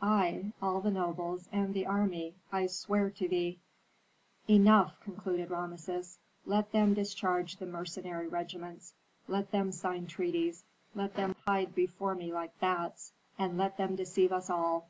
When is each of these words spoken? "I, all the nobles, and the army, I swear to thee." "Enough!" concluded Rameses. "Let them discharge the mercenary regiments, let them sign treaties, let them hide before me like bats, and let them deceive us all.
"I, 0.00 0.52
all 0.62 0.80
the 0.80 0.92
nobles, 0.92 1.48
and 1.50 1.74
the 1.74 1.86
army, 1.86 2.36
I 2.52 2.68
swear 2.68 3.10
to 3.10 3.26
thee." 3.26 3.58
"Enough!" 4.48 5.00
concluded 5.00 5.50
Rameses. 5.50 6.20
"Let 6.46 6.70
them 6.70 6.94
discharge 6.94 7.56
the 7.56 7.66
mercenary 7.66 8.28
regiments, 8.28 8.94
let 9.26 9.50
them 9.50 9.72
sign 9.72 10.06
treaties, 10.06 10.62
let 10.94 11.14
them 11.14 11.34
hide 11.48 11.74
before 11.74 12.14
me 12.14 12.32
like 12.32 12.56
bats, 12.60 13.12
and 13.36 13.58
let 13.58 13.76
them 13.76 13.96
deceive 13.96 14.30
us 14.30 14.48
all. 14.48 14.88